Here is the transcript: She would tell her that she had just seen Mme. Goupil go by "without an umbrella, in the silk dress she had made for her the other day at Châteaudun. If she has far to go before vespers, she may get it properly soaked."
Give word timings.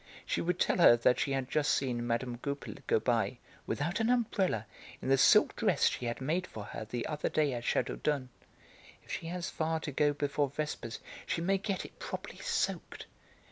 She 0.25 0.41
would 0.41 0.59
tell 0.59 0.79
her 0.79 0.97
that 0.97 1.19
she 1.19 1.33
had 1.33 1.47
just 1.47 1.71
seen 1.71 2.07
Mme. 2.07 2.37
Goupil 2.41 2.73
go 2.87 2.99
by 2.99 3.37
"without 3.67 3.99
an 3.99 4.09
umbrella, 4.09 4.65
in 4.99 5.09
the 5.09 5.15
silk 5.19 5.55
dress 5.55 5.89
she 5.89 6.07
had 6.07 6.19
made 6.19 6.47
for 6.47 6.63
her 6.63 6.85
the 6.85 7.05
other 7.05 7.29
day 7.29 7.53
at 7.53 7.61
Châteaudun. 7.65 8.29
If 9.05 9.11
she 9.11 9.27
has 9.27 9.51
far 9.51 9.79
to 9.81 9.91
go 9.91 10.11
before 10.13 10.49
vespers, 10.49 11.01
she 11.27 11.41
may 11.41 11.59
get 11.59 11.85
it 11.85 11.99
properly 11.99 12.39
soaked." 12.39 13.05